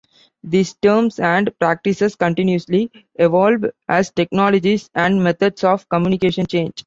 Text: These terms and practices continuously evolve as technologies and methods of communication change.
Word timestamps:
These 0.43 0.73
terms 0.81 1.19
and 1.19 1.51
practices 1.59 2.15
continuously 2.15 2.89
evolve 3.13 3.65
as 3.87 4.09
technologies 4.09 4.89
and 4.95 5.23
methods 5.23 5.63
of 5.63 5.87
communication 5.89 6.47
change. 6.47 6.73